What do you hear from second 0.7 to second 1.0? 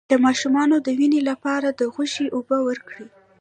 د